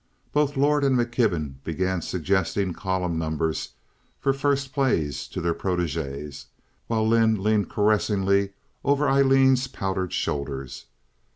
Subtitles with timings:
[0.33, 3.73] Both Lord and McKibben began suggesting column numbers
[4.19, 6.47] for first plays to their proteges,
[6.87, 8.53] while Lynde leaned caressingly
[8.83, 10.87] over Aileen's powdered shoulders.